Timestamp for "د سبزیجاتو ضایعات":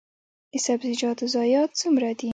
0.51-1.71